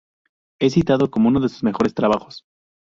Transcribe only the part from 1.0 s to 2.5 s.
como uno de sus mejores trabajos.